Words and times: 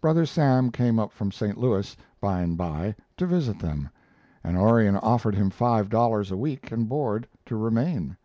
Brother 0.00 0.24
Sam 0.24 0.70
came 0.70 0.98
up 0.98 1.12
from 1.12 1.30
St. 1.30 1.58
Louis, 1.58 1.94
by 2.22 2.40
and 2.40 2.56
by, 2.56 2.96
to 3.18 3.26
visit 3.26 3.58
them, 3.58 3.90
and 4.42 4.56
Orion 4.56 4.96
offered 4.96 5.34
him 5.34 5.50
five 5.50 5.90
dollars 5.90 6.30
a 6.30 6.38
week 6.38 6.72
and 6.72 6.88
board 6.88 7.28
to 7.44 7.54
remain. 7.54 8.16